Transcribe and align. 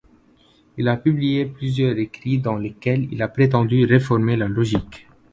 Il 0.77 0.87
a 0.87 0.97
publié 0.97 1.45
plusieurs 1.45 1.95
écrits 1.99 2.39
dans 2.39 2.55
lesquels 2.55 3.07
il 3.13 3.21
a 3.21 3.27
prétendu 3.27 3.85
réformer 3.85 4.35
la 4.35 4.47
logique. 4.47 5.05